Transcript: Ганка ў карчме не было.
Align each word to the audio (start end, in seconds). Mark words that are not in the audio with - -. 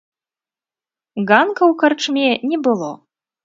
Ганка 1.29 1.63
ў 1.71 1.79
карчме 1.85 2.27
не 2.51 2.57
было. 2.69 2.91